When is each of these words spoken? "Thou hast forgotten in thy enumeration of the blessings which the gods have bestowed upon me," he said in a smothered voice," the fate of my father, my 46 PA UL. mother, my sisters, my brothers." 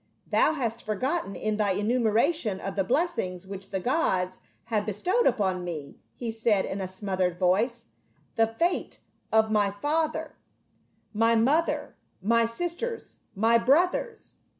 "Thou 0.25 0.53
hast 0.53 0.81
forgotten 0.81 1.35
in 1.35 1.57
thy 1.57 1.73
enumeration 1.73 2.59
of 2.59 2.75
the 2.75 2.83
blessings 2.83 3.45
which 3.45 3.69
the 3.69 3.79
gods 3.79 4.41
have 4.63 4.83
bestowed 4.83 5.27
upon 5.27 5.63
me," 5.63 5.99
he 6.15 6.31
said 6.31 6.65
in 6.65 6.81
a 6.81 6.87
smothered 6.87 7.37
voice," 7.37 7.85
the 8.35 8.47
fate 8.47 8.99
of 9.31 9.51
my 9.51 9.69
father, 9.69 10.37
my 11.13 11.35
46 11.35 11.37
PA 11.37 11.37
UL. 11.37 11.37
mother, 11.61 11.95
my 12.19 12.45
sisters, 12.47 13.17
my 13.35 13.59
brothers." 13.59 14.37